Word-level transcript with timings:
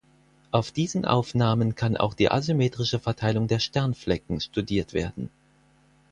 Auf 0.49 0.71
diesen 0.71 1.05
Aufnahmen 1.05 1.75
kann 1.75 1.95
auch 1.95 2.15
die 2.15 2.31
asymmetrische 2.31 2.97
Verteilung 2.97 3.47
der 3.47 3.59
Sternflecken 3.59 4.39
studiert 4.41 4.93
werden. 4.93 5.29